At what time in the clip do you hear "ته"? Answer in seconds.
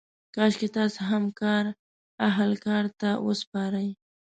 2.99-3.09